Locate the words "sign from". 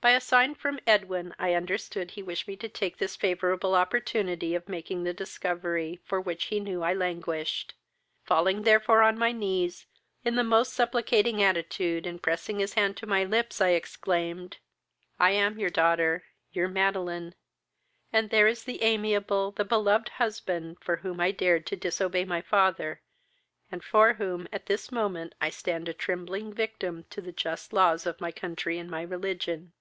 0.22-0.78